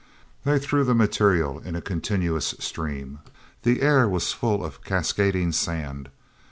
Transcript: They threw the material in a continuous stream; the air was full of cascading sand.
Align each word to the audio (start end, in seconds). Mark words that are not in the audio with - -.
They 0.45 0.57
threw 0.57 0.83
the 0.83 0.95
material 0.95 1.59
in 1.59 1.75
a 1.75 1.79
continuous 1.81 2.55
stream; 2.57 3.19
the 3.61 3.83
air 3.83 4.09
was 4.09 4.33
full 4.33 4.65
of 4.65 4.83
cascading 4.83 5.51
sand. 5.51 6.09